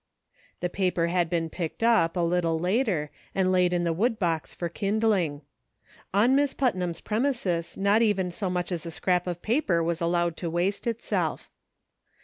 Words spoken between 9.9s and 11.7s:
allowed to waste itself.